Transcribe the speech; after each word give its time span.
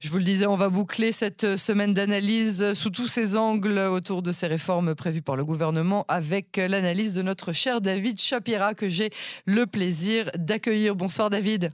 Je 0.00 0.08
vous 0.08 0.16
le 0.16 0.24
disais, 0.24 0.46
on 0.46 0.56
va 0.56 0.70
boucler 0.70 1.12
cette 1.12 1.58
semaine 1.58 1.92
d'analyse 1.92 2.72
sous 2.72 2.88
tous 2.88 3.06
ses 3.06 3.36
angles 3.36 3.78
autour 3.78 4.22
de 4.22 4.32
ces 4.32 4.46
réformes 4.46 4.94
prévues 4.94 5.20
par 5.20 5.36
le 5.36 5.44
gouvernement 5.44 6.06
avec 6.08 6.56
l'analyse 6.56 7.12
de 7.12 7.20
notre 7.20 7.52
cher 7.52 7.82
David 7.82 8.18
Chapira 8.18 8.72
que 8.72 8.88
j'ai 8.88 9.10
le 9.44 9.66
plaisir 9.66 10.30
d'accueillir. 10.38 10.96
Bonsoir 10.96 11.28
David. 11.28 11.72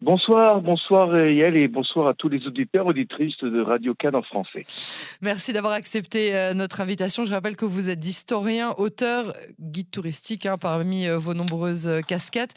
Bonsoir, 0.00 0.60
bonsoir 0.60 1.08
Yael 1.18 1.56
et 1.56 1.66
bonsoir 1.66 2.06
à 2.06 2.14
tous 2.14 2.28
les 2.28 2.46
auditeurs, 2.46 2.86
auditrices 2.86 3.42
de 3.42 3.60
Radio 3.60 3.94
Cannes 3.94 4.14
en 4.14 4.22
français. 4.22 4.62
Merci 5.22 5.52
d'avoir 5.52 5.72
accepté 5.72 6.36
euh, 6.36 6.54
notre 6.54 6.80
invitation. 6.80 7.24
Je 7.24 7.32
rappelle 7.32 7.56
que 7.56 7.64
vous 7.64 7.90
êtes 7.90 8.06
historien, 8.06 8.70
auteur, 8.78 9.32
guide 9.58 9.90
touristique 9.90 10.46
hein, 10.46 10.54
parmi 10.56 11.08
euh, 11.08 11.18
vos 11.18 11.34
nombreuses 11.34 11.88
euh, 11.88 12.00
casquettes. 12.00 12.54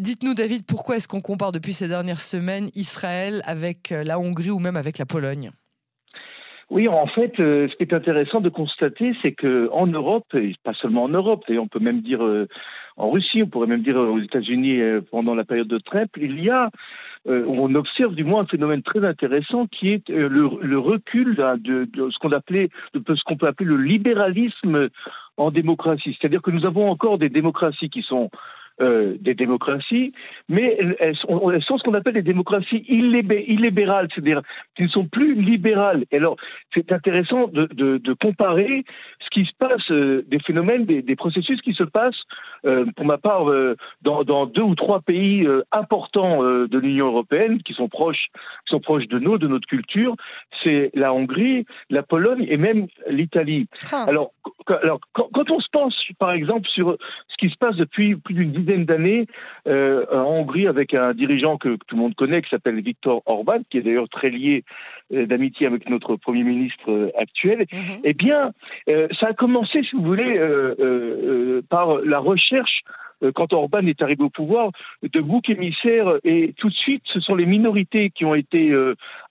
Dites-nous 0.00 0.34
David, 0.34 0.66
pourquoi 0.66 0.96
est-ce 0.96 1.06
qu'on 1.06 1.20
compare 1.20 1.52
depuis 1.52 1.72
ces 1.72 1.86
dernières 1.86 2.20
semaines 2.20 2.66
Israël 2.74 3.40
avec 3.46 3.90
la 3.90 4.18
Hongrie 4.18 4.50
ou 4.50 4.58
même 4.58 4.74
avec 4.74 4.98
la 4.98 5.06
Pologne? 5.06 5.52
Oui, 6.68 6.88
en 6.88 7.06
fait, 7.06 7.32
ce 7.36 7.74
qui 7.76 7.84
est 7.84 7.94
intéressant 7.94 8.40
de 8.40 8.48
constater, 8.48 9.12
c'est 9.22 9.32
que 9.32 9.70
en 9.72 9.86
Europe, 9.86 10.26
et 10.34 10.54
pas 10.64 10.74
seulement 10.74 11.04
en 11.04 11.08
Europe, 11.08 11.44
et 11.48 11.58
on 11.58 11.68
peut 11.68 11.78
même 11.78 12.02
dire 12.02 12.20
en 12.98 13.10
Russie, 13.10 13.42
on 13.42 13.46
pourrait 13.46 13.68
même 13.68 13.82
dire 13.82 13.96
aux 13.96 14.18
États-Unis 14.18 14.80
euh, 14.80 15.00
pendant 15.10 15.34
la 15.34 15.44
période 15.44 15.68
de 15.68 15.78
Trump, 15.78 16.10
il 16.16 16.42
y 16.42 16.50
a, 16.50 16.70
euh, 17.28 17.44
on 17.46 17.74
observe 17.74 18.14
du 18.14 18.24
moins 18.24 18.42
un 18.42 18.46
phénomène 18.46 18.82
très 18.82 19.04
intéressant 19.04 19.66
qui 19.66 19.90
est 19.90 20.10
euh, 20.10 20.28
le, 20.28 20.78
recul 20.78 21.36
de, 21.36 21.88
ce 21.94 22.18
qu'on 22.18 22.32
appelait, 22.32 22.70
ce 22.92 22.98
peut 22.98 23.46
appeler 23.46 23.68
le 23.68 23.76
libéralisme 23.76 24.88
en 25.36 25.50
démocratie. 25.52 26.16
C'est-à-dire 26.20 26.42
que 26.42 26.50
nous 26.50 26.66
avons 26.66 26.90
encore 26.90 27.18
des 27.18 27.28
démocraties 27.28 27.88
qui 27.88 28.02
sont 28.02 28.30
des 28.80 29.34
démocraties, 29.34 30.12
mais 30.48 30.78
elles, 31.00 31.16
sont, 31.16 31.50
ce 31.78 31.82
qu'on 31.82 31.94
appelle 31.94 32.14
des 32.14 32.22
démocraties 32.22 32.84
illibérales, 32.86 34.06
c'est-à-dire 34.14 34.40
qui 34.76 34.84
ne 34.84 34.88
sont 34.88 35.06
plus 35.06 35.34
libérales. 35.34 36.04
Et 36.12 36.18
alors, 36.18 36.36
c'est 36.72 36.92
intéressant 36.92 37.48
de, 37.48 38.14
comparer 38.20 38.84
ce 39.28 39.40
qui 39.40 39.46
se 39.46 39.54
passe, 39.58 39.90
euh, 39.90 40.24
des 40.28 40.38
phénomènes, 40.40 40.84
des, 40.84 41.02
des, 41.02 41.16
processus 41.16 41.60
qui 41.60 41.74
se 41.74 41.82
passent, 41.82 42.22
euh, 42.64 42.86
pour 42.96 43.04
ma 43.04 43.18
part, 43.18 43.50
euh, 43.50 43.76
dans, 44.02 44.24
dans, 44.24 44.46
deux 44.46 44.62
ou 44.62 44.74
trois 44.74 45.00
pays 45.00 45.46
importants 45.72 46.42
de 46.42 46.78
l'Union 46.78 47.08
européenne, 47.08 47.62
qui 47.62 47.74
sont 47.74 47.88
proches, 47.88 48.28
qui 48.66 48.70
sont 48.70 48.80
proches 48.80 49.06
de 49.08 49.18
nous, 49.18 49.38
de 49.38 49.46
notre 49.46 49.66
culture. 49.66 50.14
C'est 50.62 50.90
la 50.94 51.12
Hongrie, 51.12 51.66
la 51.90 52.02
Pologne 52.02 52.46
et 52.48 52.56
même 52.56 52.86
l'Italie. 53.08 53.66
Ah. 53.92 54.04
Alors, 54.08 54.32
alors 54.82 55.00
quand, 55.12 55.28
quand, 55.32 55.50
on 55.50 55.60
se 55.60 55.68
pense, 55.70 55.94
par 56.18 56.32
exemple, 56.32 56.68
sur 56.68 56.96
ce 57.28 57.36
qui 57.38 57.50
se 57.50 57.56
passe 57.56 57.76
depuis 57.76 58.16
plus 58.16 58.34
d'une 58.34 58.52
dizaine 58.52 58.84
d'années 58.84 59.26
en 59.66 60.24
Hongrie 60.24 60.66
avec 60.66 60.94
un 60.94 61.12
dirigeant 61.14 61.56
que, 61.58 61.76
tout 61.86 61.96
le 61.96 62.02
monde 62.02 62.14
connaît 62.14 62.42
qui 62.42 62.50
s'appelle 62.50 62.80
Viktor 62.80 63.22
Orban, 63.26 63.60
qui 63.70 63.78
est 63.78 63.82
d'ailleurs 63.82 64.08
très 64.08 64.30
lié 64.30 64.64
d'amitié 65.10 65.66
avec 65.66 65.88
notre 65.88 66.16
Premier 66.16 66.44
ministre 66.44 67.12
actuel, 67.18 67.66
mhm. 67.72 68.00
eh 68.04 68.14
bien, 68.14 68.52
ça 69.20 69.28
a 69.28 69.32
commencé, 69.32 69.82
si 69.82 69.96
vous 69.96 70.02
voulez, 70.02 70.40
par 71.68 71.98
la 71.98 72.18
recherche 72.18 72.82
quand 73.34 73.52
Orban 73.52 73.84
est 73.86 74.00
arrivé 74.00 74.22
au 74.22 74.30
pouvoir, 74.30 74.70
de 75.02 75.20
boucs 75.20 75.50
émissaires 75.50 76.18
et 76.22 76.54
tout 76.56 76.68
de 76.68 76.74
suite, 76.74 77.02
ce 77.12 77.18
sont 77.18 77.34
les 77.34 77.46
minorités 77.46 78.10
qui 78.10 78.24
ont 78.24 78.36
été 78.36 78.72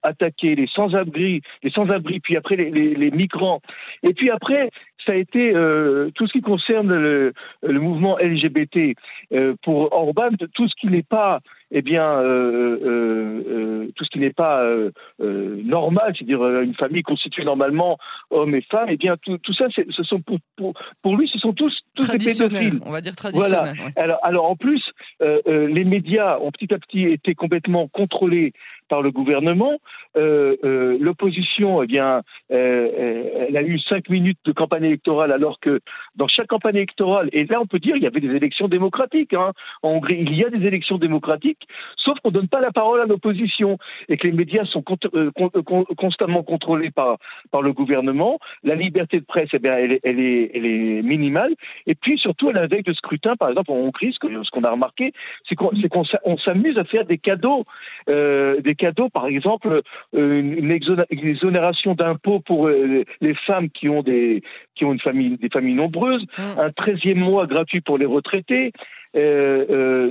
attaquées, 0.04 0.56
les 0.56 0.68
sans-abri, 0.68 1.42
les 1.64 1.72
sans-abri, 1.72 2.20
puis 2.20 2.36
après 2.36 2.58
les, 2.58 3.12
migrants, 3.12 3.62
et 4.04 4.14
puis 4.14 4.30
après 4.30 4.70
ça 5.08 5.14
a 5.14 5.16
été 5.16 5.56
euh, 5.56 6.10
tout 6.16 6.28
ce 6.28 6.34
qui 6.34 6.42
concerne 6.42 6.94
le, 6.94 7.34
mouvement 7.64 8.18
LGBT 8.18 8.94
euh, 9.32 9.56
pour 9.64 9.94
Orban, 9.94 10.32
tout 10.54 10.68
ce 10.68 10.76
qui 10.80 10.88
n'est 10.88 11.04
pas 11.04 11.40
eh 11.72 11.82
bien, 11.82 12.20
euh, 12.20 12.80
euh, 12.84 13.44
euh 13.48 13.92
tout 13.96 14.06
ce 14.06 14.10
qui 14.10 14.20
n'est 14.20 14.34
pas 14.34 14.64
euh, 14.64 14.92
normal, 15.20 16.14
c'est-à-dire 16.16 16.46
une 16.62 16.76
famille 16.76 17.04
constituée 17.04 17.46
normalement 17.46 17.98
hommes 18.30 18.56
et 18.56 18.62
femmes, 18.62 18.88
eh 18.90 18.98
bien, 18.98 19.16
tout, 19.22 19.38
tout 19.38 19.54
ça, 19.54 19.66
ce 19.70 20.04
sont 20.04 20.22
pour, 20.22 20.38
pour, 20.56 20.74
pour, 21.02 21.18
lui, 21.18 21.30
ce 21.32 21.40
sont 21.40 21.54
tous, 21.54 21.74
tous 21.96 22.12
des 22.12 22.18
pédophiles. 22.18 22.80
On 22.86 22.92
va 22.92 23.02
dire 23.02 23.16
traditionnels. 23.16 23.74
Voilà. 23.76 23.92
Alors, 23.96 24.20
alors, 24.24 24.46
en 24.50 24.56
plus, 24.56 24.84
les 25.20 25.86
médias 25.86 26.40
ont 26.40 26.52
petit 26.52 26.74
à 26.74 26.80
petit 26.80 27.04
été 27.04 27.34
complètement 27.34 27.88
contrôlés 27.88 28.54
par 28.88 29.02
le 29.02 29.12
gouvernement. 29.12 29.78
Euh, 30.16 30.56
euh, 30.64 30.98
L'opposition, 31.00 31.84
eh 31.84 31.88
bien, 31.88 32.24
euh, 32.52 33.46
elle 33.48 33.58
a 33.58 33.62
eu 33.62 33.80
cinq 33.80 34.10
minutes 34.10 34.40
de 34.46 34.52
campagne 34.52 34.86
électorale, 34.86 35.32
alors 35.32 35.60
que 35.60 35.80
dans 36.16 36.28
chaque 36.28 36.48
campagne 36.48 36.78
électorale, 36.78 37.30
et 37.34 37.46
là 37.46 37.60
on 37.62 37.66
peut 37.66 37.80
dire 37.80 37.96
il 37.96 38.04
y 38.04 38.08
avait 38.08 38.20
des 38.20 38.36
élections 38.36 38.68
démocratiques. 38.68 39.34
Hein. 39.34 39.54
En 39.84 39.90
Hongrie, 39.90 40.18
il 40.20 40.36
y 40.36 40.44
a 40.44 40.50
des 40.50 40.66
élections 40.66 40.98
démocratiques, 40.98 41.57
sauf 41.98 42.20
qu'on 42.20 42.30
ne 42.30 42.34
donne 42.34 42.48
pas 42.48 42.62
la 42.62 42.72
parole 42.72 43.02
à 43.02 43.06
l'opposition 43.06 43.78
et 44.10 44.18
que 44.18 44.28
les 44.28 44.34
médias 44.34 44.66
sont 44.66 44.84
euh, 45.14 45.32
euh, 45.40 45.62
constamment 45.98 46.44
contrôlés 46.44 46.92
par, 46.92 47.18
par 47.52 47.62
le 47.62 47.74
gouvernement. 47.74 48.40
La 48.64 48.76
liberté 48.76 49.20
de 49.20 49.26
presse, 49.26 49.50
eh 49.54 49.60
bien, 49.60 49.78
elle, 49.78 50.00
elle, 50.04 50.20
est, 50.20 50.52
elle 50.54 50.66
est 50.66 51.02
minimale. 51.02 51.54
Et 51.86 51.96
puis 51.96 52.18
surtout, 52.18 52.50
à 52.50 52.54
la 52.54 52.68
veille 52.68 52.84
de 52.84 52.94
scrutin, 52.94 53.36
par 53.36 53.50
exemple 53.50 53.72
en 53.72 53.76
Hongrie, 53.76 54.14
ce 54.14 54.52
qu'on 54.52 54.64
a 54.64 54.72
remarqué, 54.72 55.14
c'est 55.48 55.56
qu'on 55.56 56.38
s'amuse 56.38 56.78
à 56.78 56.84
faire 56.84 57.06
des 57.06 57.18
cadeaux, 57.18 57.66
euh, 58.10 58.62
des 58.62 58.76
cadeaux, 58.76 59.10
par 59.10 59.28
exemple, 59.28 59.82
une, 60.14 60.72
exonération 60.72 61.96
d'impôts 61.96 62.40
pour 62.40 62.70
les 62.70 63.34
femmes 63.46 63.70
qui 63.70 63.90
ont 63.90 64.04
des 64.04 64.44
qui 64.76 64.86
ont 64.86 64.94
une 64.94 65.00
famille, 65.00 65.38
des 65.38 65.50
familles 65.50 65.74
nombreuses, 65.74 66.24
mmh. 66.38 66.60
un 66.60 66.72
treizième 66.72 67.20
mois 67.20 67.48
gratuit 67.48 67.82
pour 67.82 67.98
les 67.98 68.06
retraités, 68.06 68.72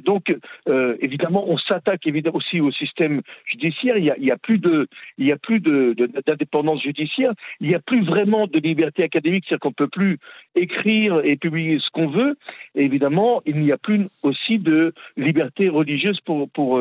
donc, 0.04 0.34
euh, 0.68 0.96
évidemment, 1.00 1.48
on 1.48 1.58
s'attaque 1.58 2.06
évidemment 2.06 2.36
aussi 2.36 2.60
au 2.60 2.70
système 2.72 3.22
judiciaire. 3.44 3.96
Il 3.96 4.04
y 4.04 4.10
a, 4.10 4.18
y 4.18 4.30
a 4.30 4.36
plus 4.36 4.58
de, 4.58 4.88
il 5.18 5.26
y 5.26 5.32
a 5.32 5.36
plus 5.36 5.60
d'indépendance 5.60 6.82
judiciaire. 6.82 7.32
Il 7.60 7.68
n'y 7.68 7.74
a 7.74 7.80
plus 7.80 8.04
vraiment 8.04 8.46
de 8.46 8.58
liberté 8.58 9.02
académique, 9.02 9.44
c'est-à-dire 9.48 9.60
qu'on 9.60 9.72
peut 9.72 9.88
plus 9.88 10.18
écrire 10.56 11.20
et 11.24 11.36
publier 11.36 11.78
ce 11.78 11.90
qu'on 11.92 12.08
veut. 12.08 12.36
Évidemment, 12.74 13.42
il 13.46 13.58
n'y 13.58 13.72
a 13.72 13.78
plus 13.78 14.06
aussi 14.22 14.58
de 14.58 14.92
liberté 15.16 15.68
religieuse 15.68 16.20
pour 16.20 16.48
pour 16.50 16.80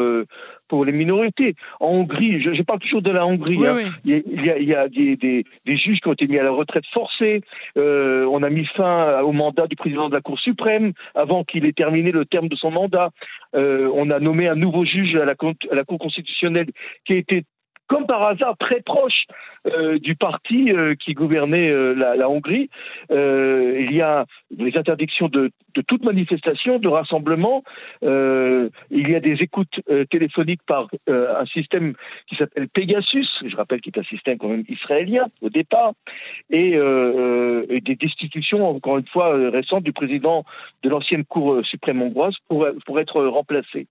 pour 0.68 0.86
les 0.86 0.92
minorités. 0.92 1.56
En 1.80 1.90
Hongrie, 1.90 2.42
je, 2.42 2.62
parle 2.64 2.80
toujours 2.80 3.04
de 3.04 3.12
la 3.12 3.26
Hongrie. 3.26 3.66
Hein. 3.68 3.92
Il, 4.04 4.12
y 4.12 4.50
a, 4.50 4.58
il, 4.58 4.68
y 4.68 4.74
a, 4.74 4.88
des, 4.88 5.16
des, 5.16 5.46
des, 5.66 5.78
juges 5.78 6.00
qui 6.00 6.08
ont 6.08 6.14
été 6.14 6.26
mis 6.28 6.40
à 6.40 6.44
la 6.44 6.50
retraite 6.52 6.86
forcée. 6.92 7.42
on 7.76 8.42
a 8.42 8.50
mis 8.50 8.66
fin 8.66 9.22
au 9.22 9.32
mandat 9.32 9.68
du 9.68 9.76
président 9.76 10.10
de 10.10 10.16
la 10.16 10.22
Cour 10.22 10.40
suprême 10.40 10.94
avant 11.14 11.44
qu'il 11.44 11.66
ait 11.66 11.74
terminé 11.74 12.12
le 12.12 12.26
terme 12.26 12.48
de 12.48 12.56
son 12.56 12.72
mandat. 12.72 13.12
Euh, 13.56 13.90
on 13.94 14.10
a 14.10 14.20
nommé 14.20 14.48
un 14.48 14.56
nouveau 14.56 14.86
juge 14.86 15.16
à 15.16 15.26
la, 15.26 15.34
à 15.72 15.76
la 15.76 15.84
Cour 15.84 16.00
constitutionnelle 16.00 16.68
qui 17.06 17.14
a 17.14 17.18
été 17.18 17.44
comme 17.88 18.06
par 18.06 18.24
hasard 18.24 18.58
très 18.58 18.82
proche 18.82 19.26
euh, 19.68 19.98
du 19.98 20.16
parti 20.16 20.72
euh, 20.72 20.94
qui 20.96 21.14
gouvernait 21.14 21.70
euh, 21.70 21.94
la, 21.96 22.30
Hongrie. 22.30 22.70
il 23.10 23.92
y 23.92 24.02
a 24.02 24.26
des 24.52 24.78
interdictions 24.78 25.28
de, 25.28 25.52
de 25.74 25.82
toute 25.82 26.04
manifestation, 26.04 26.78
de 26.78 26.88
rassemblement. 26.88 27.64
il 28.02 29.10
y 29.10 29.16
a 29.16 29.20
des 29.20 29.38
écoutes 29.42 29.80
téléphoniques 30.10 30.62
par 30.68 30.88
un 31.08 31.46
système 31.46 31.94
qui 32.28 32.36
s'appelle 32.36 32.68
Pegasus, 32.70 33.44
je 33.46 33.56
rappelle 33.56 33.82
qu'il 33.82 33.94
est 33.96 34.00
un 34.00 34.04
système 34.04 34.38
quand 34.38 34.50
même 34.50 34.66
israélien 34.68 35.28
au 35.42 35.50
départ, 35.50 35.94
et, 36.50 36.72
et 36.72 37.82
des 37.82 37.96
destitutions, 37.96 38.68
encore 38.68 38.98
une 38.98 39.08
fois, 39.08 39.34
récentes 39.50 39.84
du 39.84 39.94
président 39.94 40.46
de 40.84 40.90
l'ancienne 40.90 41.26
Cour 41.26 41.62
suprême 41.64 42.02
hongroise 42.02 42.36
pour, 42.48 42.68
pour 42.86 43.00
être 43.00 43.24
remplacé. 43.26 43.88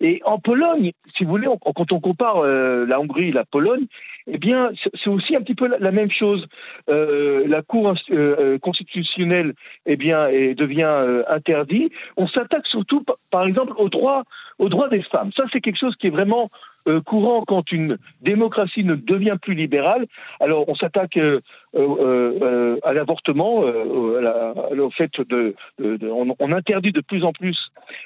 Et 0.00 0.20
en 0.24 0.38
Pologne, 0.38 0.92
si 1.16 1.24
vous 1.24 1.30
voulez, 1.30 1.48
quand 1.74 1.92
on 1.92 2.00
compare 2.00 2.38
euh, 2.38 2.86
la 2.86 3.00
Hongrie 3.00 3.28
et 3.28 3.32
la 3.32 3.44
Pologne, 3.44 3.86
eh 4.26 4.38
bien, 4.38 4.70
c'est 5.02 5.10
aussi 5.10 5.34
un 5.34 5.40
petit 5.40 5.54
peu 5.54 5.66
la, 5.66 5.90
même 5.90 6.10
chose. 6.10 6.46
Euh, 6.88 7.44
la 7.48 7.62
Cour 7.62 7.94
euh, 8.10 8.58
constitutionnelle, 8.58 9.54
eh 9.86 9.96
bien, 9.96 10.28
devient 10.54 11.24
interdite. 11.28 11.92
On 12.16 12.28
s'attaque 12.28 12.66
surtout, 12.66 13.04
par 13.30 13.46
exemple, 13.46 13.72
aux 13.76 13.88
droits, 13.88 14.24
aux 14.58 14.68
droits 14.68 14.88
des 14.88 15.02
femmes. 15.02 15.32
Ça, 15.36 15.44
c'est 15.52 15.60
quelque 15.60 15.78
chose 15.78 15.96
qui 15.96 16.08
est 16.08 16.10
vraiment 16.10 16.50
euh, 16.88 17.00
courant 17.00 17.44
quand 17.46 17.70
une 17.70 17.98
démocratie 18.22 18.84
ne 18.84 18.94
devient 18.94 19.36
plus 19.40 19.54
libérale. 19.54 20.06
Alors 20.40 20.68
on 20.68 20.74
s'attaque 20.74 21.16
euh, 21.16 21.40
euh, 21.74 22.78
à 22.82 22.92
l'avortement, 22.92 23.58
au 23.58 24.90
fait 24.90 25.10
de, 25.20 25.54
on, 25.80 26.52
interdit 26.52 26.92
de 26.92 27.00
plus 27.00 27.24
en 27.24 27.32
plus 27.32 27.58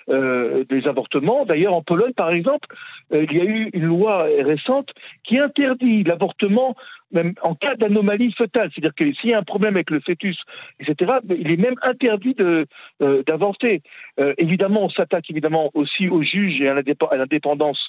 des 0.09 0.89
avortements. 0.89 1.45
D'ailleurs 1.45 1.75
en 1.75 1.83
Pologne 1.83 2.13
par 2.13 2.31
exemple, 2.31 2.69
il 3.13 3.33
y 3.33 3.41
a 3.41 3.45
eu 3.45 3.71
une 3.73 3.85
loi 3.85 4.27
récente 4.41 4.91
qui 5.25 5.39
interdit 5.39 6.03
l'avortement 6.03 6.75
même 7.13 7.35
en 7.43 7.55
cas 7.55 7.77
d'anomalie 7.77 8.33
fœtale, 8.33 8.71
c'est-à-dire 8.75 8.95
que 8.95 9.13
s'il 9.15 9.31
y 9.31 9.35
a 9.35 9.39
un 9.39 9.43
problème 9.43 9.77
avec 9.77 9.91
le 9.91 10.01
fœtus, 10.01 10.39
etc., 10.81 11.13
il 11.29 11.51
est 11.51 11.57
même 11.57 11.77
interdit 11.83 12.35
de, 12.35 12.67
euh, 13.03 13.23
d'avorter. 13.27 13.83
Euh, 14.19 14.35
évidemment, 14.39 14.85
on 14.85 14.91
s'attaque 14.91 15.31
évidemment 15.31 15.71
aussi 15.75 16.09
aux 16.09 16.23
juges 16.23 16.61
et 16.61 16.69
à 16.69 16.75
l'indépendance 16.75 17.89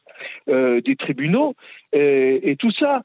euh, 0.50 0.82
des 0.82 0.96
tribunaux, 0.96 1.56
et, 1.94 2.56
tout 2.60 2.72
ça, 2.72 3.04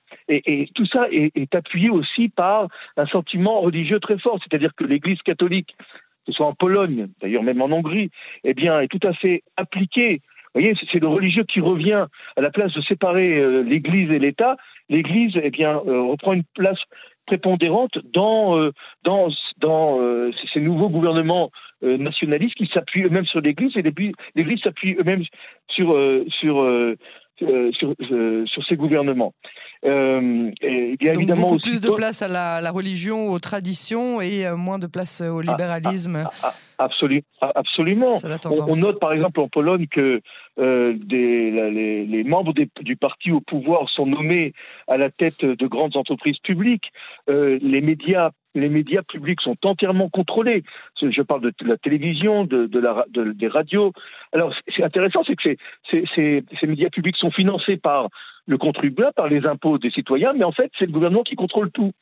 tout 0.75 0.87
ça 0.87 1.09
est, 1.11 1.55
appuyé 1.55 1.91
aussi 1.91 2.29
par 2.29 2.69
un 2.97 3.06
sentiment 3.06 3.61
religieux 3.61 4.00
très 4.00 4.19
fort, 4.19 4.38
c'est-à-dire 4.43 4.75
que 4.75 4.85
l'Église 4.85 5.20
catholique, 5.23 5.75
que 5.79 5.85
ce 6.26 6.32
soit 6.32 6.47
en 6.47 6.55
Pologne, 6.55 7.09
d'ailleurs 7.20 7.43
même 7.43 7.61
en 7.61 7.67
Hongrie, 7.67 8.11
eh 8.44 8.55
bien, 8.55 8.81
est 8.81 8.88
tout 8.88 9.06
à 9.06 9.12
fait 9.12 9.43
appliquée 9.56 10.20
Vous 10.54 10.60
voyez, 10.60 10.74
c'est 10.90 10.98
le 10.98 11.08
religieux 11.08 11.44
qui 11.44 11.60
revient 11.60 12.06
à 12.36 12.40
la 12.40 12.50
place 12.50 12.72
de 12.72 12.80
séparer 12.82 13.62
l'Église 13.62 14.10
et 14.10 14.18
l'État. 14.18 14.56
L'Église, 14.88 15.38
eh 15.42 15.50
bien, 15.50 15.74
reprend 15.76 16.32
une 16.32 16.44
place 16.54 16.78
prépondérante 17.28 17.98
dans, 18.12 18.58
euh, 18.58 18.72
dans, 19.04 19.28
dans 19.58 20.00
euh, 20.00 20.32
ces 20.52 20.60
nouveaux 20.60 20.88
gouvernements 20.88 21.50
euh, 21.84 21.98
nationalistes 21.98 22.54
qui 22.54 22.68
s'appuient 22.72 23.04
eux-mêmes 23.04 23.26
sur 23.26 23.40
l'Église 23.40 23.76
et 23.76 23.82
l'Église 23.82 24.60
s'appuie 24.62 24.96
eux-mêmes 24.98 25.24
sur, 25.68 25.94
sur, 26.40 26.54
sur, 27.38 27.94
sur, 28.46 28.64
ces 28.69 28.76
gouvernements. 28.76 29.32
Euh, 29.85 30.50
et 30.61 30.96
il 31.00 31.06
y 31.06 31.08
a 31.08 31.12
Donc 31.12 31.23
évidemment 31.23 31.46
beaucoup 31.46 31.61
plus 31.61 31.81
de 31.81 31.90
place 31.90 32.23
à 32.23 32.29
la, 32.29 32.61
la, 32.61 32.70
religion, 32.70 33.29
aux 33.29 33.38
traditions 33.38 34.20
et 34.20 34.44
moins 34.56 34.79
de 34.79 34.87
place 34.87 35.20
au 35.20 35.38
ah, 35.38 35.43
libéralisme. 35.43 36.25
Ah, 36.43 36.52
ah, 36.79 37.52
absolument. 37.55 38.12
On, 38.44 38.76
note 38.76 39.00
par 39.00 39.12
exemple 39.12 39.40
en 39.40 39.49
Pologne 39.49 39.87
que 39.90 40.20
euh, 40.58 40.96
les, 41.08 42.06
les, 42.06 42.25
membres 42.25 42.52
du 42.52 42.96
parti 42.96 43.32
au 43.32 43.41
pouvoir 43.41 43.88
sont 43.91 44.06
nommés 44.06 44.52
à 44.87 44.96
la 44.96 45.11
tête 45.11 45.44
de 45.44 45.67
grandes 45.67 45.96
entreprises 45.96 46.38
publiques. 46.38 46.93
Euh, 47.29 47.58
les 47.62 47.81
médias 47.81 48.31
les 48.58 48.69
médias 48.69 49.02
publics 49.02 49.40
sont 49.40 49.56
entièrement 49.64 50.08
contrôlés. 50.08 50.64
Je 51.00 51.22
parle 51.22 51.43
de 51.43 51.52
la 51.64 51.76
télévision, 51.76 52.44
de, 52.44 52.66
des 53.32 53.49
radios. 53.49 53.93
Alors, 54.32 54.55
c'est 54.75 54.82
intéressant, 54.82 55.22
c'est 55.25 55.37
que 55.37 55.56
ces 55.90 56.66
médias 56.66 56.90
publics 56.90 57.16
sont 57.16 57.31
financés 57.31 57.76
par 57.76 58.08
le 58.49 58.56
contribuable, 58.56 59.12
par 59.14 59.28
les 59.28 59.46
impôts 59.46 59.78
des 59.78 59.90
citoyens, 59.90 60.32
mais 60.32 60.44
en 60.44 60.52
fait, 60.52 60.72
c'est 60.78 60.87
le 60.87 60.93
gouvernement 60.93 61.22
qui 61.22 61.37
contrôle 61.37 61.70
tout. 61.70 61.93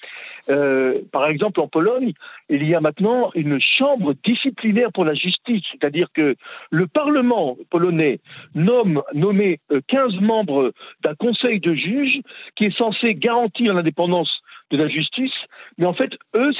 Euh, 0.48 1.00
par 1.12 1.26
exemple, 1.26 1.60
en 1.60 1.66
Pologne, 1.66 2.12
il 2.48 2.64
y 2.64 2.74
a 2.74 2.80
maintenant 2.80 3.32
une 3.34 3.60
chambre 3.60 4.14
disciplinaire 4.24 4.92
pour 4.92 5.04
la 5.04 5.14
justice, 5.14 5.64
c'est-à-dire 5.72 6.06
que 6.14 6.36
le 6.70 6.86
Parlement 6.86 7.56
polonais 7.68 8.20
nomme, 8.54 9.02
nommé 9.12 9.58
15 9.88 10.14
euh, 10.14 10.20
membres 10.20 10.72
d'un 11.02 11.16
conseil 11.16 11.58
de 11.58 11.74
juges 11.74 12.20
qui 12.54 12.66
est 12.66 12.76
censé 12.78 13.14
garantir 13.16 13.74
l'indépendance 13.74 14.30
de 14.70 14.76
la 14.76 14.88
justice, 14.88 15.32
mais 15.78 15.86
en 15.86 15.94
fait, 15.94 16.10
eux, 16.34 16.50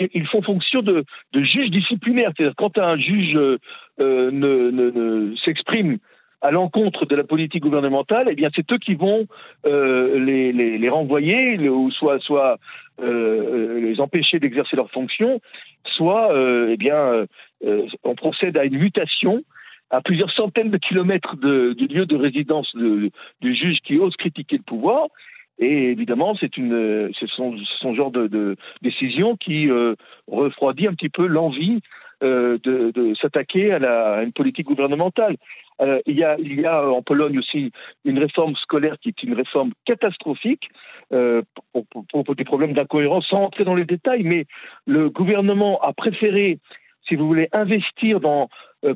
ils 0.00 0.26
font 0.26 0.42
fonction 0.42 0.82
de, 0.82 1.04
juges 1.34 1.70
disciplinaires. 1.70 2.32
C'est-à-dire 2.36 2.56
quand 2.56 2.78
un 2.78 2.98
juge 2.98 3.34
euh, 3.36 3.58
euh, 4.00 4.30
ne, 4.30 5.34
s'exprime 5.36 5.98
à 6.42 6.50
l'encontre 6.50 7.06
de 7.06 7.16
la 7.16 7.24
politique 7.24 7.62
gouvernementale, 7.62 8.28
eh 8.30 8.34
bien, 8.34 8.50
c'est 8.54 8.70
eux 8.70 8.76
qui 8.76 8.94
vont 8.94 9.26
euh, 9.64 10.18
les, 10.18 10.88
renvoyer, 10.88 11.68
ou 11.68 11.90
soit, 11.90 12.20
soit 12.20 12.58
les 12.98 14.00
empêcher 14.00 14.38
d'exercer 14.38 14.76
leurs 14.76 14.90
fonctions, 14.90 15.40
soit, 15.84 16.30
eh 16.68 16.76
bien, 16.76 17.26
on 18.04 18.14
procède 18.14 18.56
à 18.56 18.64
une 18.64 18.78
mutation 18.78 19.42
à 19.90 20.00
plusieurs 20.00 20.30
centaines 20.32 20.70
de 20.70 20.78
kilomètres 20.78 21.36
de, 21.36 21.72
du 21.74 21.86
lieu 21.86 22.06
de 22.06 22.16
résidence 22.16 22.74
de, 22.74 23.10
du 23.40 23.54
juge 23.54 23.78
qui 23.84 23.98
ose 23.98 24.16
critiquer 24.16 24.56
le 24.56 24.62
pouvoir, 24.62 25.06
et 25.58 25.90
évidemment, 25.90 26.34
c'est 26.38 26.56
une, 26.56 27.10
c'est 27.18 27.28
son, 27.28 27.56
genre 27.94 28.10
de, 28.10 28.56
décision 28.82 29.36
qui 29.36 29.70
euh, 29.70 29.94
refroidit 30.26 30.86
un 30.86 30.94
petit 30.94 31.08
peu 31.08 31.26
l'envie 31.26 31.80
euh, 32.22 32.58
de, 32.62 33.14
s'attaquer 33.20 33.72
à, 33.72 33.78
la, 33.78 34.22
une 34.22 34.32
politique 34.32 34.66
gouvernementale. 34.66 35.36
Euh, 35.82 36.00
il, 36.06 36.16
y 36.16 36.24
a, 36.24 36.36
il 36.38 36.58
y 36.58 36.64
a 36.64 36.88
en 36.88 37.02
Pologne 37.02 37.38
aussi 37.38 37.72
une 38.06 38.18
réforme 38.18 38.56
scolaire 38.56 38.96
qui 39.00 39.10
est 39.10 39.22
une 39.22 39.34
réforme 39.34 39.72
catastrophique 39.84 40.70
euh, 41.12 41.42
pour, 41.72 42.34
des 42.34 42.44
problèmes 42.44 42.72
d'incohérence, 42.72 43.26
sans 43.26 43.44
entrer 43.44 43.64
dans 43.64 43.74
les 43.74 43.84
détails, 43.84 44.24
mais 44.24 44.46
le 44.86 45.10
gouvernement 45.10 45.78
a 45.82 45.92
préféré, 45.92 46.58
si 47.06 47.16
vous 47.16 47.26
voulez, 47.26 47.48
investir 47.52 48.20
dans, 48.20 48.48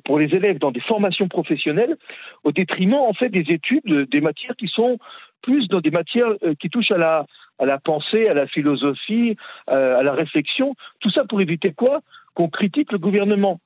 pour 0.05 0.19
les 0.19 0.35
élèves 0.35 0.59
dans 0.59 0.71
des 0.71 0.81
formations 0.81 1.29
professionnelles 1.29 1.97
au 2.45 2.53
détriment 2.53 2.95
en 2.95 3.13
fait 3.13 3.29
des 3.29 3.53
études, 3.53 4.09
des 4.11 4.21
matières 4.23 4.57
qui 4.57 4.69
sont 4.69 4.99
plus 5.43 5.69
dans 5.69 5.81
des 5.81 5.91
matières 5.91 6.33
euh, 6.43 6.55
qui 6.61 6.69
touchent 6.71 6.91
à 6.91 6.99
la, 6.99 7.27
à 7.59 7.67
la 7.67 7.79
pensée, 7.79 8.29
à 8.29 8.35
la 8.35 8.47
philosophie, 8.47 9.37
euh, 9.71 9.99
à 9.99 10.03
la 10.03 10.13
réflexion. 10.13 10.75
Tout 11.01 11.11
ça 11.11 11.25
pour 11.25 11.41
éviter 11.41 11.73
quoi? 11.73 12.01
Qu'on 12.35 12.49
critique 12.49 12.93
le 12.93 12.99
gouvernement. 12.99 13.61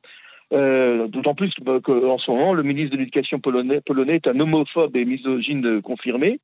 Euh, 0.53 1.09
D'autant 1.09 1.35
plus 1.35 1.53
qu'en 1.83 2.19
ce 2.19 2.31
moment, 2.31 2.55
le 2.55 2.63
ministre 2.63 2.93
de 2.93 2.99
l'Éducation 2.99 3.41
polonais, 3.41 3.81
polonais, 3.81 4.17
est 4.17 4.29
un 4.29 4.39
homophobe 4.39 4.97
et 4.97 5.05
misogyne 5.05 5.83
confirmé. 5.83 6.41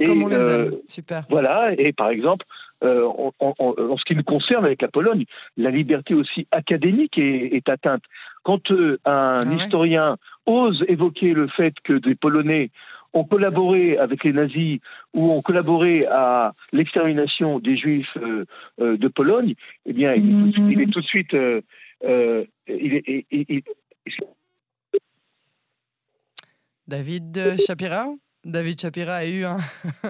Et, 0.00 0.06
Comme 0.06 0.22
on 0.22 0.28
les 0.28 0.36
aime. 0.36 0.72
Super. 0.88 1.22
Voilà, 1.28 1.72
et 1.76 1.92
par 1.92 2.08
exemple, 2.08 2.46
euh, 2.82 3.04
en, 3.04 3.32
en, 3.38 3.54
en, 3.58 3.96
ce 3.96 4.04
qui 4.04 4.16
nous 4.16 4.24
concerne 4.24 4.64
avec 4.64 4.82
la 4.82 4.88
Pologne, 4.88 5.24
la 5.56 5.70
liberté 5.70 6.14
aussi 6.14 6.46
académique 6.50 7.16
est, 7.18 7.54
est 7.54 7.68
atteinte. 7.68 8.02
Quand 8.42 8.70
euh, 8.70 8.98
un 9.04 9.36
ah 9.38 9.54
historien 9.54 10.16
ose 10.46 10.84
évoquer 10.88 11.32
le 11.32 11.46
fait 11.46 11.74
que 11.84 11.92
des 11.92 12.16
Polonais 12.16 12.70
ont 13.14 13.24
collaboré 13.24 13.98
avec 13.98 14.24
les 14.24 14.32
nazis 14.32 14.80
ou 15.12 15.30
ont 15.30 15.42
collaboré 15.42 16.06
à 16.06 16.52
l'extermination 16.72 17.58
des 17.58 17.76
juifs 17.76 18.16
euh, 18.16 18.44
euh, 18.80 18.96
de 18.96 19.08
Pologne, 19.08 19.54
eh 19.86 19.92
bien, 19.92 20.14
il, 20.14 20.80
est 20.80 20.90
tout 20.90 21.00
de 21.00 21.06
suite. 21.06 21.34
Euh, 21.34 21.60
il 22.66 22.94
est, 22.94 23.26
il, 23.30 23.62
David 26.86 27.56
Shapira? 27.64 28.06
David 28.44 28.80
Shapira 28.80 29.16
a 29.16 29.26
eu 29.26 29.44
un, 29.44 29.58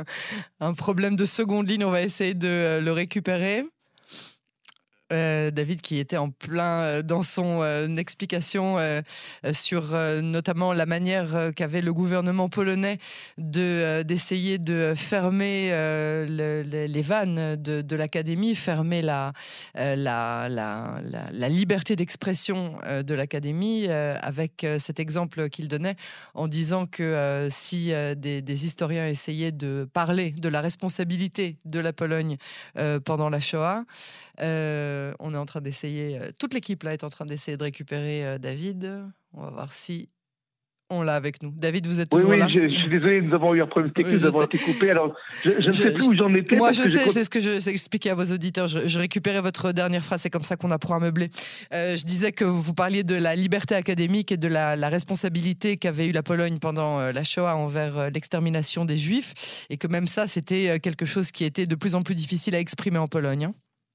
un 0.60 0.72
problème 0.72 1.16
de 1.16 1.26
seconde 1.26 1.69
ligne. 1.69 1.84
On 1.84 1.90
va 1.90 2.02
essayer 2.02 2.34
de 2.34 2.81
le 2.81 2.93
récupérer. 2.93 3.64
Euh, 5.12 5.50
David, 5.50 5.82
qui 5.82 5.99
était 5.99 6.17
en 6.17 6.31
plein 6.31 6.81
euh, 6.81 7.03
dans 7.03 7.23
son 7.23 7.61
euh, 7.62 7.87
explication 7.97 8.79
sur 9.53 9.93
notamment 10.23 10.73
la 10.73 10.87
manière 10.87 11.50
qu'avait 11.55 11.82
le 11.82 11.93
gouvernement 11.93 12.49
polonais 12.49 12.99
de 13.37 14.03
d'essayer 14.03 14.59
de 14.59 14.94
fermer 14.97 15.70
les 16.26 17.03
vannes 17.03 17.56
de, 17.56 17.97
l'académie, 17.97 18.55
fermer 18.55 19.03
la 19.03 19.32
la, 19.75 20.49
la, 20.49 21.49
liberté 21.49 21.97
d'expression 21.97 22.79
de 23.05 23.15
l'académie, 23.15 23.88
avec 23.88 24.67
cet 24.79 25.00
exemple 25.00 25.49
qu'il 25.49 25.69
donnait 25.69 25.97
en 26.35 26.49
disant 26.49 26.87
que 26.87 27.49
si 27.50 27.93
des, 28.17 28.65
historiens 28.65 29.08
essayaient 29.08 29.53
de 29.53 29.88
parler 29.93 30.31
de 30.31 30.49
la 30.49 30.61
responsabilité 30.61 31.56
de 31.65 31.81
la 31.81 31.93
Pologne 31.93 32.37
pendant 33.05 33.29
la 33.29 33.41
Shoah, 33.41 33.85
on 35.19 35.34
est 35.34 35.38
en 35.38 35.46
train 35.46 35.60
d'essayer, 35.60 36.19
euh, 36.19 36.31
toute 36.38 36.54
l'équipe 36.54 36.82
là 36.82 36.93
est 36.93 37.04
en 37.04 37.10
train 37.10 37.25
d'essayer 37.25 37.56
de 37.56 37.62
récupérer 37.62 38.25
euh, 38.25 38.38
David. 38.38 39.04
On 39.32 39.43
va 39.43 39.50
voir 39.50 39.72
si 39.72 40.08
on 40.90 41.02
l'a 41.02 41.14
avec 41.14 41.43
nous. 41.43 41.54
David, 41.56 41.87
vous 41.87 42.00
êtes 42.00 42.10
toujours 42.10 42.28
oui, 42.28 42.38
là? 42.38 42.46
Oui, 42.46 42.70
je, 42.70 42.81
suis 42.81 42.90
désolé, 42.90 43.22
nous 43.22 43.34
avons 43.34 43.54
eu 43.54 43.62
un 43.62 43.66
problème 43.66 43.93
technique, 43.93 44.16
nous 44.16 44.26
avons 44.26 44.43
été 44.43 44.58
coupés. 44.58 44.90
Alors, 44.90 45.14
je, 45.43 45.50
ne 45.50 45.72
sais 45.72 45.90
plus 45.94 46.06
où 46.06 46.14
j'en 46.14 46.34
étais. 46.34 46.56
Moi, 46.56 46.72
je 46.72 46.82
sais, 46.82 47.08
c'est 47.08 47.25
ce 47.25 47.31
que 47.31 47.41
je 47.41 47.67
expliqué 47.70 48.10
à 48.10 48.15
vos 48.15 48.31
auditeurs. 48.31 48.69
Je, 48.69 48.98
récupérais 48.98 49.41
votre 49.41 49.72
dernière 49.72 50.05
phrase, 50.05 50.20
c'est 50.20 50.29
comme 50.29 50.44
ça 50.44 50.56
qu'on 50.56 50.70
apprend 50.70 50.96
à 50.96 51.00
meubler. 51.00 51.31
je 51.72 52.05
disais 52.05 52.32
que 52.32 52.44
vous 52.44 52.74
parliez 52.74 53.05
de 53.05 53.15
la 53.15 53.34
liberté 53.34 53.74
académique 53.74 54.32
et 54.32 54.36
de 54.36 54.48
la, 54.48 54.88
responsabilité 54.91 55.79
qu'avait 55.79 56.08
eu 56.08 56.12
la 56.12 56.22
Pologne 56.22 56.58
pendant 56.58 56.98
la 56.98 57.24
Shoah 57.24 57.56
envers 57.56 58.10
l'extermination 58.10 58.84
des 58.84 58.98
Juifs, 58.98 59.67
et 59.70 59.79
que 59.79 59.86
même 59.86 60.06
ça, 60.06 60.27
c'était 60.27 60.79
quelque 60.79 61.06
chose 61.06 61.31
qui 61.31 61.44
était 61.44 61.67
de 61.67 61.74
plus 61.74 61.94
en 61.94 62.03
plus 62.03 62.15
difficile 62.15 62.55
à 62.55 62.58
exprimer 62.58 62.98
en 62.98 63.08
Pologne. 63.08 63.46
Hein. 63.46 63.55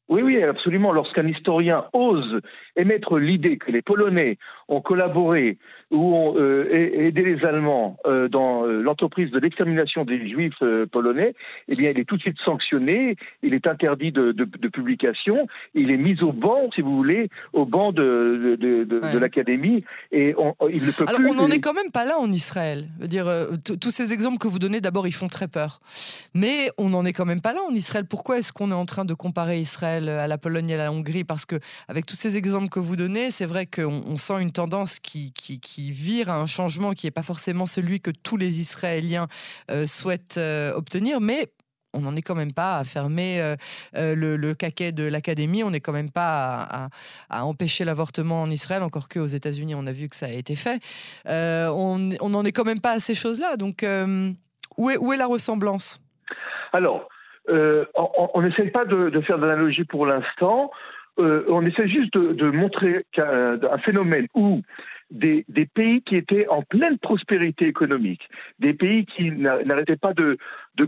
Oui, 0.10 0.22
oui, 0.22 0.42
absolument. 0.42 0.94
Lorsqu'un 0.94 1.28
historien 1.28 1.86
ose 1.94 2.42
émettre 2.76 3.18
l'idée 3.18 3.58
que 3.58 3.72
les 3.72 3.82
Polonais 3.82 4.38
ont 4.68 4.82
collaboré 4.82 5.58
ou 5.90 6.14
ont 6.14 6.36
euh, 6.38 6.68
aidé 7.08 7.24
les 7.24 7.46
Allemands 7.46 7.98
euh, 8.06 8.28
dans 8.28 8.66
euh, 8.66 8.82
l'entreprise 8.82 9.32
de 9.32 9.40
l'extermination 9.40 10.04
des 10.04 10.30
Juifs 10.30 10.62
polonais, 10.92 11.34
eh 11.70 11.76
bien, 11.76 11.92
il 11.92 12.00
est 12.00 12.04
tout 12.04 12.18
de 12.18 12.22
suite 12.22 12.38
sanctionné, 12.44 13.16
il 13.42 13.54
est 13.54 13.68
interdit 13.68 14.12
de, 14.12 14.34
publication, 14.68 15.48
il 15.74 15.92
est 15.92 15.98
mis 15.98 16.22
au 16.22 16.34
banc, 16.34 16.70
si 16.76 16.82
vous 16.82 16.96
voulez, 16.96 17.30
au 17.54 17.66
banc 17.66 17.94
de, 17.94 18.58
de, 18.60 19.18
l'académie, 19.18 19.84
et 20.12 20.36
on, 20.38 20.54
il 20.70 20.86
ne 20.86 20.92
peut 20.92 21.06
Alors, 21.08 21.22
on 21.30 21.36
n'en 21.36 21.50
est 21.50 21.60
quand 21.60 21.74
même 21.74 21.92
pas 21.92 22.06
là 22.06 22.18
en 22.20 22.32
Israël. 22.32 22.88
veux 23.00 23.08
dire, 23.08 23.28
tous 23.80 23.92
ces 23.92 24.12
exemples 24.12 24.38
que 24.38 24.48
vous 24.48 24.60
donnez, 24.60 24.82
d'abord, 24.82 25.08
ils 25.08 25.14
font 25.14 25.28
très 25.28 25.48
peur. 25.48 25.80
Mais 26.34 26.70
on 26.78 26.90
n'en 26.90 27.06
est 27.06 27.14
quand 27.14 27.26
même 27.26 27.42
pas 27.42 27.54
là 27.54 27.62
en 27.68 27.74
Israël. 27.74 28.06
Pourquoi 28.06 28.40
est-ce 28.40 28.52
qu'on 28.52 28.72
est 28.72 28.76
en 28.76 28.86
train 28.86 29.06
de 29.06 29.14
comparer 29.14 29.60
Israël 29.60 30.10
à 30.10 30.28
la 30.28 30.38
Pologne 30.38 30.70
et 30.70 30.76
à 30.76 30.78
la 30.78 30.92
Hongrie? 30.92 31.24
Parce 31.24 31.46
que, 31.46 31.56
avec 31.88 32.06
tous 32.06 32.16
ces 32.16 32.38
exemples 32.38 32.70
que 32.70 32.80
vous 32.80 32.98
donnez, 32.98 33.32
c'est 33.32 33.46
vrai 33.46 33.66
qu'on 33.66 34.18
sent 34.18 34.42
une 34.42 34.52
tendance 34.58 35.00
qui, 35.00 35.32
vire 35.92 36.30
à 36.30 36.42
un 36.42 36.48
changement 36.48 36.94
qui 36.94 37.06
n'est 37.06 37.12
pas 37.12 37.22
forcément 37.22 37.68
celui 37.68 38.00
que 38.00 38.10
tous 38.10 38.38
les 38.38 38.60
Israéliens 38.60 39.28
euh, 39.70 39.86
souhaitent 39.86 40.40
euh, 40.40 40.74
obtenir, 40.74 41.22
mais 41.22 41.52
on 41.94 42.02
n'en 42.02 42.16
est 42.16 42.24
quand 42.24 42.34
même 42.34 42.54
pas 42.54 42.80
à 42.80 42.84
fermer 42.84 43.40
euh, 43.40 44.16
le, 44.16 44.54
caquet 44.54 44.92
de 44.92 45.08
l'académie, 45.08 45.64
on 45.64 45.70
n'est 45.70 45.80
quand 45.80 45.94
même 45.94 46.10
pas 46.10 46.90
à, 47.30 47.46
empêcher 47.46 47.86
l'avortement 47.86 48.42
en 48.42 48.50
Israël, 48.50 48.82
encore 48.82 49.10
qu'aux 49.10 49.28
États-Unis, 49.28 49.76
on 49.76 49.86
a 49.86 49.92
vu 49.92 50.10
que 50.10 50.16
ça 50.16 50.26
a 50.26 50.32
été 50.32 50.56
fait. 50.56 50.80
on 51.28 52.30
n'en 52.30 52.44
est 52.44 52.52
quand 52.52 52.66
même 52.66 52.82
pas 52.82 52.94
à 52.94 53.00
ces 53.00 53.14
choses-là. 53.14 53.58
Donc, 53.58 53.86
où, 54.78 54.90
est, 54.90 55.18
la 55.18 55.28
ressemblance? 55.28 56.02
Alors, 56.74 57.08
on 57.48 58.42
n'essaie 58.42 58.72
pas 58.72 58.86
de 58.86 59.22
faire 59.22 59.38
d'analogie 59.38 59.86
pour 59.86 60.08
l'instant. 60.08 60.72
On 61.18 61.66
essaie 61.66 61.88
juste 61.88 62.14
de, 62.14 62.34
de 62.34 62.50
montrer 62.50 63.06
qu'un 63.12 63.78
phénomène 63.84 64.28
où 64.36 64.62
des, 65.12 65.46
pays 65.74 66.02
qui 66.02 66.16
étaient 66.16 66.48
en 66.48 66.64
pleine 66.64 66.98
prospérité 66.98 67.68
économique, 67.68 68.28
des 68.60 68.74
pays 68.74 69.06
qui 69.06 69.32
n'arrêtaient 69.32 69.96
pas 69.98 70.14
de, 70.14 70.38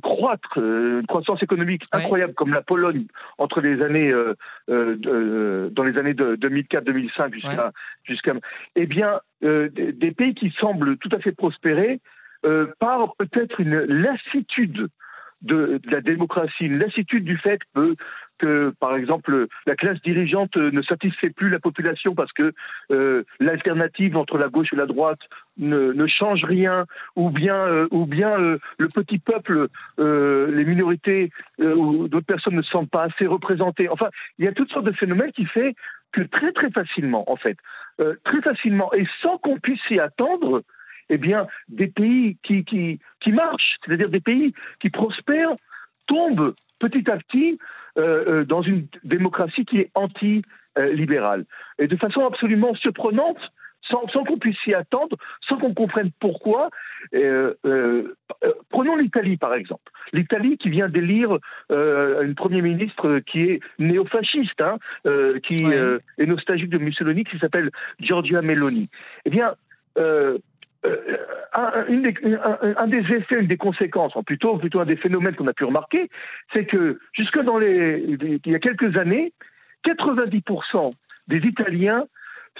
croître, 0.01 0.59
euh, 0.59 0.99
une 0.99 1.07
croissance 1.07 1.41
économique 1.41 1.83
incroyable 1.91 2.33
comme 2.33 2.53
la 2.53 2.61
Pologne 2.61 3.05
entre 3.37 3.61
les 3.61 3.81
années 3.81 4.11
euh, 4.11 4.35
euh, 4.69 5.69
dans 5.69 5.83
les 5.83 5.97
années 5.97 6.13
2004-2005 6.13 7.33
jusqu'à 7.33 7.71
jusqu'à 8.03 8.33
eh 8.75 8.85
bien 8.85 9.19
des, 9.41 10.11
pays 10.11 10.35
qui 10.35 10.53
semblent 10.59 10.97
tout 10.97 11.09
à 11.11 11.19
fait 11.19 11.31
prospérer 11.31 11.99
par 12.79 13.15
peut-être 13.17 13.59
une 13.59 13.79
lassitude 13.79 14.89
de, 15.41 15.79
la 15.85 16.01
démocratie, 16.01 16.65
une 16.65 16.79
lassitude 16.79 17.23
du 17.23 17.37
fait 17.37 17.59
que, 17.73 17.95
que, 18.39 18.73
par 18.79 18.95
exemple, 18.95 19.47
la 19.67 19.75
classe 19.75 20.01
dirigeante 20.01 20.55
ne 20.57 20.81
satisfait 20.81 21.29
plus 21.29 21.49
la 21.49 21.59
population 21.59 22.15
parce 22.15 22.31
que 22.33 22.53
euh, 22.91 23.23
l'alternative 23.39 24.17
entre 24.17 24.37
la 24.37 24.49
gauche 24.49 24.73
et 24.73 24.75
la 24.75 24.85
droite 24.85 25.19
ne, 25.57 25.91
ne 25.93 26.07
change 26.07 26.43
rien, 26.43 26.85
ou 27.15 27.29
bien, 27.29 27.55
euh, 27.55 27.87
ou 27.91 28.05
bien 28.05 28.39
euh, 28.39 28.57
le 28.77 28.87
petit 28.87 29.19
peuple, 29.19 29.67
les 29.97 30.65
minorités 30.65 31.31
ou 31.59 32.07
d'autres 32.07 32.25
personnes 32.25 32.55
ne 32.55 32.61
se 32.61 32.71
sentent 32.71 32.89
pas 32.89 33.03
assez 33.03 33.27
représentées. 33.27 33.89
Enfin, 33.89 34.09
il 34.37 34.45
y 34.45 34.47
a 34.47 34.53
toutes 34.53 34.71
sortes 34.71 34.85
de 34.85 34.91
phénomènes 34.91 35.31
qui 35.31 35.45
fait 35.45 35.75
que 36.11 36.21
très 36.21 36.51
très 36.53 36.71
facilement, 36.71 37.29
en 37.31 37.35
fait, 37.35 37.57
très 38.23 38.41
facilement, 38.41 38.91
et 38.93 39.05
sans 39.21 39.37
qu'on 39.37 39.59
puisse 39.59 39.81
s'y 39.87 39.99
attendre, 39.99 40.63
eh 41.09 41.17
bien, 41.17 41.47
des 41.67 41.87
pays 41.87 42.37
qui, 42.43 42.63
qui, 42.63 42.99
qui 43.19 43.31
marchent, 43.31 43.77
c'est-à-dire 43.85 44.09
des 44.09 44.21
pays 44.21 44.53
qui 44.79 44.89
prospèrent, 44.89 45.55
tombent 46.07 46.53
petit 46.79 47.09
à 47.11 47.17
petit 47.17 47.59
euh, 47.99 48.23
euh, 48.27 48.45
dans 48.45 48.61
une 48.61 48.87
démocratie 49.03 49.65
qui 49.65 49.79
est 49.79 49.91
anti-libérale. 49.93 51.45
Et 51.79 51.87
de 51.87 51.95
façon 51.97 52.25
absolument 52.25 52.73
surprenante, 52.75 53.39
sans, 53.89 54.07
sans 54.07 54.23
qu'on 54.23 54.37
puisse 54.37 54.57
s'y 54.63 54.73
attendre, 54.73 55.17
sans 55.47 55.57
qu'on 55.57 55.73
comprenne 55.73 56.11
pourquoi. 56.19 56.69
Euh, 57.13 57.53
prenons 58.69 58.95
l'Italie, 58.95 59.35
par 59.35 59.53
exemple. 59.53 59.91
L'Italie 60.13 60.57
qui 60.57 60.69
vient 60.69 60.87
d'élire 60.87 61.37
une 61.69 62.35
Premier 62.35 62.61
ministre 62.61 63.19
qui 63.19 63.41
est 63.43 63.59
néofasciste, 63.79 64.61
hein, 64.61 64.77
qui 65.43 65.55
est 65.63 66.25
nostalgique 66.25 66.69
de 66.69 66.77
Mussolini, 66.77 67.23
qui 67.25 67.37
s'appelle 67.39 67.71
Giorgia 67.99 68.41
Meloni. 68.41 68.89
Eh 69.25 69.29
bien, 69.29 69.55
euh, 70.85 71.17
un, 71.53 72.87
des, 72.87 72.99
effets, 72.99 73.39
une 73.39 73.47
des 73.47 73.57
conséquences, 73.57 74.13
plutôt, 74.25 74.59
un 74.75 74.85
des 74.85 74.95
phénomènes 74.95 75.35
qu'on 75.35 75.47
a 75.47 75.53
pu 75.53 75.65
remarquer, 75.65 76.09
c'est 76.53 76.65
que 76.65 76.99
jusque 77.13 77.39
dans 77.39 77.57
les, 77.57 78.03
il 78.45 78.51
y 78.51 78.55
a 78.55 78.59
quelques 78.59 78.95
années, 78.97 79.33
90% 79.85 80.93
des 81.27 81.37
Italiens 81.39 82.05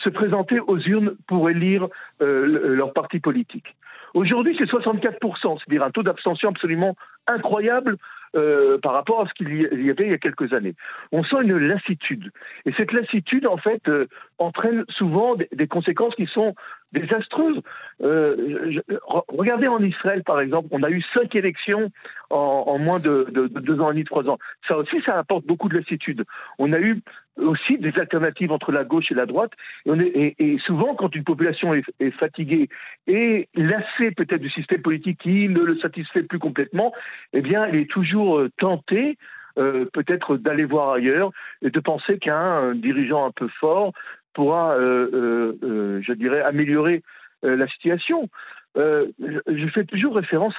se 0.04 0.10
présentaient 0.10 0.60
aux 0.60 0.80
urnes 0.80 1.16
pour 1.28 1.50
élire 1.50 1.88
euh, 2.22 2.76
leur 2.76 2.94
parti 2.94 3.20
politique. 3.20 3.76
Aujourd'hui, 4.14 4.56
c'est 4.58 4.70
64%, 4.70 5.60
c'est-à-dire 5.60 5.84
un 5.84 5.92
taux 5.92 6.04
d'abstention 6.04 6.50
absolument 6.50 6.96
incroyable 7.28 7.98
euh, 8.36 8.78
par 8.78 8.94
rapport 8.94 9.22
à 9.22 9.28
ce 9.28 9.34
qu'il 9.34 9.52
y 9.56 9.90
avait 9.90 10.06
il 10.06 10.12
y 10.12 10.14
a 10.14 10.18
quelques 10.20 10.54
années. 10.54 10.76
On 11.12 11.24
sent 11.24 11.38
une 11.42 11.58
lassitude. 11.58 12.32
Et 12.66 12.74
cette 12.74 12.92
lassitude, 12.92 13.48
en 13.48 13.58
fait, 13.58 13.88
euh, 13.88 14.06
entraîne 14.38 14.86
souvent 14.90 15.36
des, 15.36 15.68
conséquences 15.68 16.14
qui 16.16 16.28
sont 16.28 16.54
désastreuses. 16.92 17.60
Euh, 18.02 18.82
regardez 19.28 19.68
en 19.68 19.84
Israël, 19.84 20.24
par 20.24 20.42
exemple, 20.42 20.70
on 20.72 20.84
a 20.84 20.90
eu 20.90 21.04
cinq 21.14 21.36
élections 21.36 21.92
en, 22.30 22.78
moins 22.78 23.00
de, 23.00 23.28
deux 23.32 23.80
ans 23.80 23.90
et 23.90 23.94
demi, 23.94 24.04
trois 24.04 24.28
ans. 24.30 24.38
Ça 24.68 24.78
aussi, 24.78 25.02
ça 25.06 25.18
apporte 25.18 25.46
beaucoup 25.46 25.70
de 25.70 25.78
lassitude. 25.78 26.24
On 26.60 26.72
a 26.74 26.80
eu 26.80 27.02
aussi 27.38 27.78
des 27.78 27.98
alternatives 27.98 28.52
entre 28.52 28.72
la 28.72 28.84
gauche 28.84 29.12
et 29.12 29.16
la 29.16 29.26
droite. 29.26 29.52
Et, 29.86 30.58
souvent, 30.66 30.96
quand 30.96 31.16
une 31.16 31.24
population 31.24 31.74
est, 31.74 31.84
est 32.00 32.12
fatiguée 32.12 32.70
et 33.08 33.50
lassée 33.56 34.12
peut-être 34.12 34.42
du 34.42 34.50
système 34.50 34.82
politique 34.82 35.20
qui 35.20 35.48
ne 35.48 35.62
le 35.62 35.78
satisfait 35.78 36.24
plus 36.24 36.40
complètement, 36.40 36.94
eh 37.34 37.42
bien, 37.42 37.66
elle 37.66 37.76
est 37.76 37.90
toujours 37.90 38.19
euh, 38.20 38.50
tentée 38.58 39.18
euh, 39.58 39.86
peut-être 39.94 40.38
d'aller 40.38 40.66
voir 40.66 40.92
ailleurs 40.92 41.32
et 41.62 41.70
de 41.70 41.80
penser 41.80 42.18
qu'un 42.20 42.76
dirigeant 42.76 43.26
un 43.26 43.32
peu 43.32 43.48
fort 43.60 43.92
pourra, 44.34 44.76
euh, 44.76 46.02
je 46.02 46.14
dirais, 46.14 46.42
améliorer 46.42 47.04
la 47.42 47.68
situation. 47.68 48.30
je 48.76 49.68
fais 49.74 49.86
toujours 49.86 50.16
référence 50.16 50.54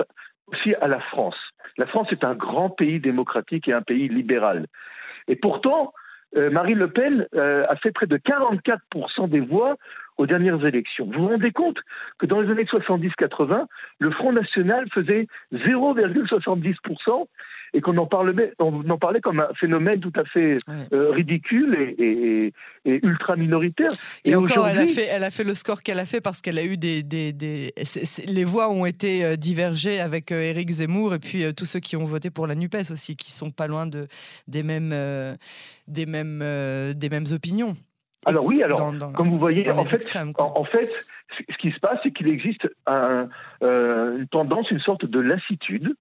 aussi 0.48 0.74
à 0.74 0.88
la 0.88 1.00
France. 1.00 1.36
La 1.78 1.86
France 1.86 2.08
est 2.10 2.24
un 2.24 2.34
grand 2.34 2.68
pays 2.68 3.00
démocratique 3.00 3.68
et 3.68 3.72
un 3.72 3.82
pays 3.82 4.08
libéral. 4.08 4.66
Et 5.28 5.36
pourtant, 5.36 5.92
Marine 6.34 6.78
Le 6.78 6.90
Pen 6.90 7.26
a 7.32 7.76
fait 7.76 7.92
près 7.92 8.06
de 8.06 8.16
44% 8.16 9.28
des 9.28 9.40
voix 9.40 9.76
aux 10.20 10.26
dernières 10.26 10.64
élections. 10.66 11.06
Vous 11.06 11.22
vous 11.22 11.28
rendez 11.28 11.50
compte 11.50 11.78
que 12.18 12.26
dans 12.26 12.42
les 12.42 12.50
années 12.50 12.64
70-80, 12.64 13.64
le 14.00 14.10
Front 14.10 14.32
National 14.32 14.86
faisait 14.92 15.26
0,70% 15.54 17.26
et 17.72 17.80
qu'on 17.80 17.96
en 17.96 18.06
parlait, 18.06 18.52
on 18.58 18.88
en 18.90 18.98
parlait 18.98 19.20
comme 19.20 19.40
un 19.40 19.48
phénomène 19.58 20.00
tout 20.00 20.12
à 20.16 20.24
fait 20.24 20.58
euh, 20.92 21.10
ridicule 21.12 21.74
et, 21.98 22.52
ultra 22.84 23.36
minoritaire. 23.36 23.90
Et, 24.24 24.34
encore, 24.34 24.68
elle 24.68 24.80
a, 24.80 24.86
fait, 24.86 25.06
elle 25.10 25.24
a 25.24 25.30
fait 25.30 25.44
le 25.44 25.54
score 25.54 25.82
qu'elle 25.82 26.00
a 26.00 26.06
fait 26.06 26.20
parce 26.20 26.42
qu'elle 26.42 26.58
a 26.58 26.64
eu 26.64 26.76
des, 26.76 27.02
des, 27.02 27.72
les 28.26 28.44
voix 28.44 28.68
ont 28.68 28.84
été 28.84 29.24
euh, 29.24 29.36
divergées 29.36 30.00
avec 30.00 30.32
euh, 30.32 30.42
Éric 30.42 30.70
Zemmour 30.70 31.14
et 31.14 31.18
puis 31.18 31.44
tous 31.54 31.64
ceux 31.64 31.80
qui 31.80 31.96
ont 31.96 32.04
voté 32.04 32.30
pour 32.30 32.46
la 32.46 32.56
Nupes 32.56 32.90
aussi, 32.90 33.16
qui 33.16 33.32
sont 33.32 33.50
pas 33.50 33.68
loin 33.68 33.86
de 33.86 34.06
des 34.48 34.62
mêmes 34.62 34.94
des 35.86 36.06
mêmes 36.06 36.44
des 36.94 37.08
mêmes 37.08 37.26
opinions. 37.32 37.76
Alors 38.26 38.44
oui, 38.44 38.62
alors 38.62 38.92
comme 39.14 39.30
vous 39.30 39.38
voyez, 39.38 39.70
en 39.70 39.84
fait, 39.84 40.06
en, 40.38 40.64
fait, 40.64 40.90
ce 41.48 41.56
qui 41.58 41.70
se 41.72 41.80
passe, 41.80 41.98
c'est 42.02 42.10
qu'il 42.10 42.28
existe 42.28 42.68
un, 42.86 43.28
une 43.62 44.28
tendance, 44.30 44.70
une 44.70 44.80
sorte 44.80 45.04
de 45.06 45.20
lassitude 45.20 45.94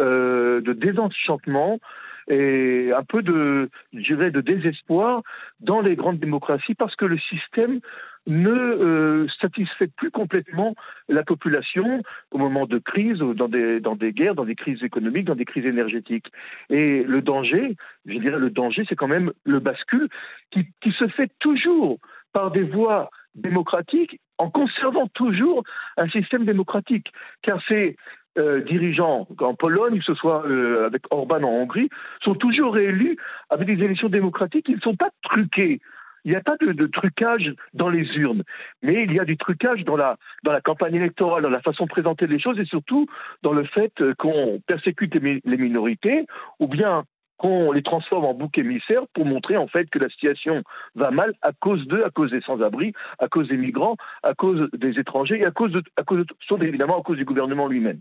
euh, 0.00 0.62
de 0.62 0.72
désenchantement 0.72 1.78
et 2.26 2.92
un 2.96 3.02
peu 3.02 3.22
de, 3.22 3.68
je 3.92 3.98
dirais, 3.98 4.30
de 4.30 4.40
désespoir 4.40 5.22
dans 5.60 5.82
les 5.82 5.96
grandes 5.96 6.18
démocraties 6.18 6.74
parce 6.74 6.96
que 6.96 7.04
le 7.04 7.18
système 7.18 7.80
ne 8.26 8.50
euh, 8.50 9.26
satisfait 9.40 9.88
plus 9.96 10.10
complètement 10.10 10.74
la 11.08 11.22
population 11.24 12.02
au 12.30 12.38
moment 12.38 12.66
de 12.66 12.78
crise, 12.78 13.18
dans 13.18 13.48
des, 13.48 13.80
dans 13.80 13.96
des 13.96 14.12
guerres, 14.12 14.34
dans 14.34 14.44
des 14.44 14.54
crises 14.54 14.82
économiques, 14.82 15.26
dans 15.26 15.34
des 15.34 15.44
crises 15.44 15.66
énergétiques. 15.66 16.30
Et 16.70 17.02
le 17.02 17.20
danger, 17.22 17.76
je 18.06 18.18
dirais 18.18 18.38
le 18.38 18.50
danger, 18.50 18.84
c'est 18.88 18.96
quand 18.96 19.08
même 19.08 19.32
le 19.44 19.60
bascule 19.60 20.08
qui, 20.50 20.66
qui 20.80 20.92
se 20.92 21.08
fait 21.08 21.30
toujours 21.40 21.98
par 22.32 22.50
des 22.50 22.62
voies 22.62 23.10
démocratiques 23.34 24.20
en 24.38 24.50
conservant 24.50 25.08
toujours 25.08 25.62
un 25.96 26.08
système 26.08 26.44
démocratique. 26.44 27.12
Car 27.42 27.60
c'est 27.68 27.96
euh, 28.38 28.62
dirigeants 28.62 29.28
en 29.40 29.54
Pologne, 29.54 29.98
que 29.98 30.04
ce 30.04 30.14
soit 30.14 30.46
euh, 30.46 30.86
avec 30.86 31.02
Orban 31.10 31.42
en 31.42 31.62
Hongrie, 31.62 31.90
sont 32.22 32.34
toujours 32.34 32.74
réélus 32.74 33.18
avec 33.50 33.66
des 33.66 33.84
élections 33.84 34.08
démocratiques 34.08 34.66
qui 34.66 34.74
ne 34.74 34.80
sont 34.80 34.96
pas 34.96 35.10
truquées. 35.22 35.80
Il 36.24 36.30
n'y 36.30 36.36
a 36.36 36.40
pas 36.40 36.56
de, 36.60 36.86
trucage 36.86 37.52
dans 37.74 37.88
les 37.88 38.04
urnes, 38.16 38.42
mais 38.82 39.04
il 39.04 39.12
y 39.12 39.20
a 39.20 39.24
du 39.24 39.36
trucage 39.36 39.84
dans 39.84 39.96
la, 39.96 40.16
campagne 40.64 40.94
électorale, 40.94 41.42
dans 41.42 41.50
la 41.50 41.60
façon 41.60 41.84
de 41.84 41.88
présenter 41.88 42.26
les 42.26 42.38
choses 42.38 42.58
et 42.58 42.64
surtout 42.64 43.06
dans 43.42 43.52
le 43.52 43.64
fait 43.64 43.92
qu'on 44.18 44.60
persécute 44.66 45.14
les, 45.14 45.40
minorités 45.56 46.26
ou 46.60 46.68
bien 46.68 47.04
qu'on 47.38 47.72
les 47.72 47.82
transforme 47.82 48.24
en 48.24 48.34
bouc 48.34 48.56
émissaire 48.56 49.02
pour 49.14 49.26
montrer 49.26 49.56
en 49.56 49.66
fait 49.66 49.90
que 49.90 49.98
la 49.98 50.08
situation 50.10 50.62
va 50.94 51.10
mal 51.10 51.34
à 51.42 51.50
cause 51.52 51.86
d'eux, 51.88 52.04
à 52.04 52.10
cause 52.10 52.30
des 52.30 52.40
sans-abri, 52.42 52.92
à 53.18 53.26
cause 53.26 53.48
des 53.48 53.56
migrants, 53.56 53.96
à 54.22 54.34
cause 54.34 54.68
des 54.72 55.00
étrangers 55.00 55.40
et 55.40 55.44
à 55.44 55.50
cause 55.50 55.72
de, 55.72 55.82
à 55.96 56.04
cause 56.04 56.24
de, 56.24 56.64
évidemment 56.64 57.00
à 57.00 57.02
cause 57.02 57.16
du 57.16 57.24
gouvernement 57.24 57.66
lui-même. 57.66 58.00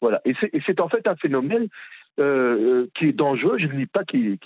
Voilà. 0.00 0.20
Et 0.24 0.34
c'est 0.66 0.80
en 0.80 0.88
fait 0.88 1.06
un 1.06 1.14
phénomène 1.14 1.68
euh, 2.20 2.86
qui 2.94 3.06
est 3.06 3.12
dangereux. 3.12 3.56
Je 3.58 3.66
ne 3.66 3.76
dis 3.76 3.86
pas 3.86 4.04
qu'il 4.04 4.38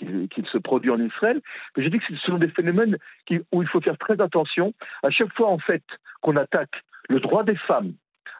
se 0.51 0.57
produit 0.57 0.91
en 0.91 0.99
Israël, 0.99 1.41
mais 1.75 1.83
je 1.83 1.89
dis 1.89 1.99
que 1.99 2.05
ce 2.07 2.15
sont 2.17 2.37
des 2.37 2.47
phénomènes 2.47 2.97
où 3.51 3.61
il 3.61 3.67
faut 3.67 3.81
faire 3.81 3.97
très 3.97 4.19
attention. 4.21 4.73
À 5.03 5.09
chaque 5.09 5.33
fois, 5.33 5.57
qu'on 6.21 6.35
attaque 6.35 6.83
le 7.09 7.19
droit 7.19 7.43
des 7.43 7.55
femmes 7.55 7.93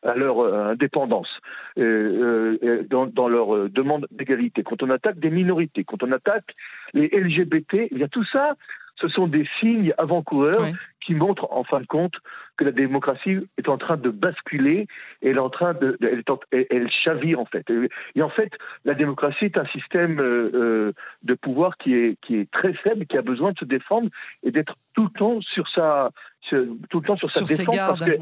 à 0.04 0.14
leur 0.14 0.40
euh, 0.40 0.72
indépendance, 0.72 1.30
euh, 1.78 2.84
dans, 2.90 3.28
leur 3.28 3.70
demande 3.70 4.08
d'égalité, 4.12 4.64
quand 4.64 4.84
on 4.84 4.90
attaque 4.90 5.20
des 5.20 5.32
minorités, 5.32 5.84
quand 5.84 6.04
on 6.04 6.12
attaque 6.12 6.56
les 6.94 7.08
LGBT, 7.08 7.90
eh 7.92 7.96
bien 7.96 8.08
tout 8.08 8.24
ça, 8.26 8.56
ce 9.00 9.08
sont 9.08 9.28
des 9.28 9.48
signes 9.60 9.94
avant-coureurs 9.98 10.68
qui 11.06 11.14
montrent 11.14 11.48
en 11.52 11.64
fin 11.64 11.80
de 11.80 11.86
compte 11.86 12.16
que 12.58 12.66
la 12.66 12.72
démocratie 12.72 13.38
est 13.58 13.70
en 13.70 13.78
train 13.78 13.96
de 13.96 14.10
basculer 14.10 14.88
et 15.22 15.30
elle 15.30 15.38
est 15.38 15.40
en 15.40 15.50
train 15.50 15.74
de, 15.74 15.98
elle, 16.52 16.90
chavire 16.92 17.40
en 17.40 17.46
fait. 17.46 17.66
Et 18.16 18.22
en 18.22 18.30
fait, 18.30 18.52
la 18.84 18.94
démocratie 18.94 19.46
est 19.46 19.58
un 19.58 19.66
système 19.68 20.20
euh, 20.20 20.52
euh, 20.54 20.92
de 21.24 21.34
pouvoir 21.36 21.78
qui 21.78 21.94
est 21.94 22.18
qui 22.22 22.36
est 22.36 22.52
très 22.52 22.74
faible, 22.74 23.06
qui 23.06 23.18
a 23.18 23.22
besoin 23.22 23.52
de 23.52 23.58
se 23.60 23.66
défendre 23.66 24.10
et 24.44 24.52
d'être 24.52 24.76
tout 24.96 25.04
le 25.04 25.18
temps 25.18 25.40
sur 25.42 25.68
sa 25.70 26.12
tout 26.50 27.00
le 27.00 27.06
temps 27.06 27.18
sur, 27.18 27.30
sa 27.30 27.44
défense, 27.44 27.76
gardes, 27.76 28.18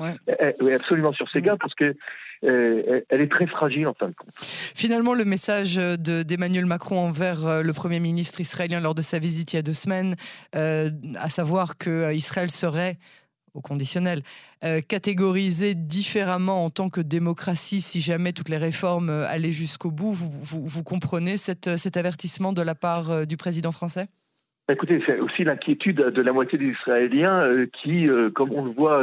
oui, 0.62 0.74
absolument 0.74 1.14
sur 1.14 1.30
ses 1.30 1.42
gardes 1.42 1.60
parce 1.60 1.76
que 1.76 1.96
elle 2.42 3.22
est 3.22 3.32
très 3.32 3.48
fragile 3.48 3.88
en 3.88 3.94
fin 3.94 4.10
de 4.10 4.14
compte. 4.14 4.30
Finalement, 4.36 5.14
le 5.14 5.26
message 5.26 5.76
d'Emmanuel 5.76 6.66
Macron 6.66 7.00
envers 7.00 7.64
le 7.64 7.74
Premier 7.74 8.00
ministre 8.00 8.42
israélien 8.42 8.80
lors 8.80 8.96
de 8.96 9.02
sa 9.02 9.20
visite 9.20 9.54
il 9.54 9.56
y 9.58 9.60
a 9.60 9.64
deux 9.64 9.74
semaines, 9.74 10.16
à 10.54 11.30
savoir 11.30 11.78
que 11.78 12.14
Israël 12.14 12.52
serait 12.52 12.98
au 13.56 13.62
conditionnel, 13.62 14.20
euh, 14.64 14.82
catégoriser 14.88 15.74
différemment 15.76 16.66
en 16.66 16.70
tant 16.70 16.90
que 16.90 17.02
démocratie 17.02 17.82
si 17.82 18.02
jamais 18.02 18.34
toutes 18.34 18.50
les 18.50 18.58
réformes 18.58 19.10
euh, 19.10 19.26
allaient 19.28 19.52
jusqu'au 19.52 19.92
bout. 19.92 20.12
Vous, 20.12 20.68
vous, 20.68 20.84
comprenez 20.84 21.38
cette, 21.38 21.78
cet 21.78 21.98
avertissement 21.98 22.54
de 22.54 22.62
la 22.62 22.76
part 22.76 23.26
du 23.26 23.38
président 23.38 23.72
français? 23.72 24.08
Écoutez, 24.70 25.02
c'est 25.06 25.20
aussi 25.20 25.44
l'inquiétude 25.44 25.98
de 25.98 26.22
la 26.22 26.34
moitié 26.34 26.58
des 26.58 26.66
Israéliens 26.66 27.66
qui, 27.82 28.08
comme 28.34 28.52
on 28.52 28.66
le 28.66 28.72
voit 28.72 29.00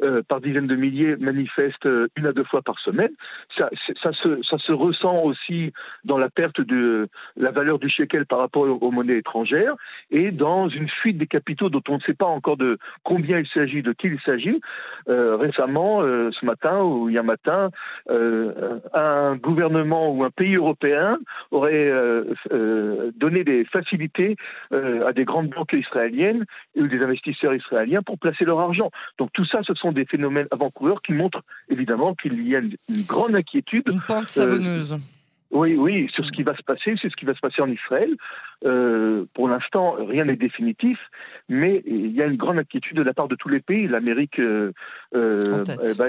euh, 0.00 0.22
par 0.22 0.40
dizaines 0.40 0.68
de 0.68 0.76
milliers 0.76 1.16
manifestent 1.16 1.86
euh, 1.86 2.06
une 2.16 2.26
à 2.26 2.32
deux 2.32 2.44
fois 2.44 2.62
par 2.62 2.78
semaine. 2.78 3.10
Ça, 3.56 3.68
se 4.12 4.72
ressent 4.72 5.22
aussi 5.22 5.72
dans 6.04 6.18
la 6.18 6.30
perte 6.30 6.60
de 6.60 7.08
la 7.36 7.50
valeur 7.50 7.80
du 7.80 7.88
shekel 7.88 8.24
par 8.24 8.38
rapport 8.38 8.62
aux, 8.62 8.90
monnaies 8.92 9.18
étrangères 9.18 9.74
et 10.10 10.30
dans 10.30 10.68
une 10.68 10.88
fuite 10.88 11.18
des 11.18 11.26
capitaux 11.26 11.68
dont 11.68 11.82
on 11.88 11.96
ne 11.96 12.00
sait 12.00 12.14
pas 12.14 12.26
encore 12.26 12.56
de 12.56 12.78
combien 13.02 13.38
il 13.40 13.48
s'agit, 13.48 13.82
de 13.82 13.92
qui 13.92 14.06
il 14.06 14.20
s'agit. 14.20 14.60
Euh, 15.08 15.36
récemment, 15.36 16.00
ce 16.02 16.46
matin 16.46 16.82
ou 16.82 17.08
il 17.08 17.14
y 17.14 17.18
a 17.18 17.20
un 17.20 17.24
matin, 17.24 17.70
un 18.08 19.36
gouvernement 19.36 20.12
ou 20.12 20.22
un 20.22 20.30
pays 20.30 20.54
européen 20.54 21.18
aurait 21.50 21.92
donné 23.16 23.42
des 23.44 23.64
facilités 23.64 24.36
à 24.70 25.12
des 25.12 25.24
grandes 25.24 25.48
banques 25.48 25.72
israéliennes 25.72 26.44
ou 26.76 26.86
des 26.86 27.02
investisseurs 27.02 27.54
israéliens 27.54 28.02
pour 28.02 28.18
placer 28.18 28.44
leur 28.44 28.60
argent. 28.60 28.90
Donc 29.18 29.30
tout 29.32 29.44
ça, 29.44 29.60
ce 29.62 29.74
sont 29.74 29.87
des 29.92 30.04
phénomènes 30.04 30.46
avant-coureurs 30.50 31.02
qui 31.02 31.12
montrent 31.12 31.42
évidemment 31.68 32.14
qu'il 32.14 32.46
y 32.46 32.56
a 32.56 32.60
une, 32.60 32.76
grande 33.02 33.34
inquiétude. 33.34 33.84
Une 33.90 34.00
pente 34.06 34.30
savonneuse. 34.30 34.98
Euh, 35.52 35.56
oui, 35.58 35.76
oui, 35.76 36.10
sur 36.14 36.24
ce 36.24 36.30
qui 36.32 36.42
va 36.42 36.56
se 36.56 36.62
passer, 36.62 36.94
c'est 37.00 37.10
ce 37.10 37.16
qui 37.16 37.24
va 37.24 37.34
se 37.34 37.40
passer 37.40 37.62
en 37.62 37.70
Israël. 37.70 38.14
Euh, 38.64 39.24
pour 39.34 39.48
l'instant, 39.48 39.96
rien 39.98 40.24
n'est 40.24 40.36
définitif, 40.36 40.98
mais 41.48 41.82
il 41.86 42.12
y 42.12 42.22
a 42.22 42.26
une 42.26 42.36
grande 42.36 42.58
inquiétude 42.58 42.96
de 42.96 43.02
la 43.02 43.14
part 43.14 43.28
de 43.28 43.36
tous 43.36 43.48
les 43.48 43.60
pays. 43.60 43.86
L'Amérique, 43.86 44.38
euh, 44.38 44.72
bah, 45.12 46.06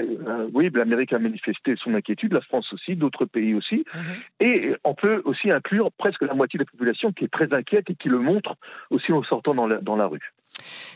oui, 0.52 0.70
l'Amérique 0.74 1.12
a 1.12 1.18
manifesté 1.18 1.74
son 1.82 1.94
inquiétude, 1.94 2.32
la 2.32 2.40
France 2.40 2.72
aussi, 2.72 2.96
d'autres 2.96 3.24
pays 3.24 3.54
aussi, 3.54 3.84
mhm. 3.94 4.14
et 4.40 4.74
on 4.84 4.94
peut 4.94 5.22
aussi 5.24 5.50
inclure 5.50 5.90
presque 5.92 6.22
la 6.22 6.34
moitié 6.34 6.58
de 6.58 6.64
la 6.64 6.70
population 6.70 7.12
qui 7.12 7.24
est 7.24 7.32
très 7.32 7.52
inquiète 7.52 7.88
et 7.90 7.94
qui 7.94 8.08
le 8.08 8.18
montre 8.18 8.56
aussi 8.90 9.12
en 9.12 9.22
sortant 9.22 9.54
dans 9.54 9.66
la, 9.66 9.78
dans 9.78 9.96
la 9.96 10.06
rue. 10.06 10.32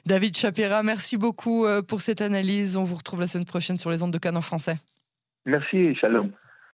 David 0.06 0.36
Chapira, 0.36 0.82
merci 0.82 1.16
beaucoup 1.16 1.64
euh, 1.64 1.82
pour 1.82 2.00
cette 2.00 2.20
analyse. 2.20 2.76
On 2.76 2.84
vous 2.84 2.96
retrouve 2.96 3.20
la 3.20 3.26
semaine 3.26 3.46
prochaine 3.46 3.78
sur 3.78 3.90
les 3.90 4.02
ondes 4.02 4.12
de 4.12 4.18
Cannes 4.18 4.36
en 4.36 4.42
français. 4.42 4.76
Merci, 5.46 5.94
shalom. 5.96 6.30